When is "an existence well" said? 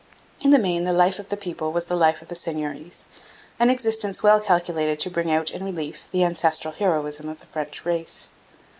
3.59-4.39